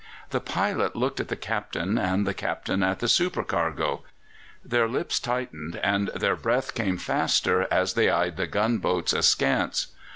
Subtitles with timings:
[0.31, 4.01] The pilot looked at the captain and the captain at the supercargo.
[4.65, 9.89] Their lips tightened and their breath came faster as they eyed the gunboats askance.